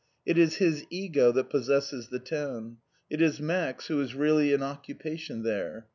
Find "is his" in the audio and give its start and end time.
0.39-0.83